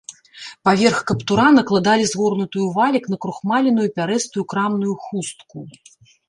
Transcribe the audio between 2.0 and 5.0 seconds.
згорнутую ў валік накрухмаленую пярэстую крамную